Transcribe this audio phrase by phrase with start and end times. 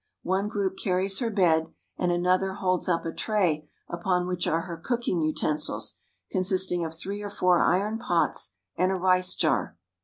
[0.23, 4.77] One group carries her bed, and another holds up a tray upon which are her
[4.83, 5.99] cooking utensils,
[6.31, 9.77] consisting of three or four iron pots and a rice jar.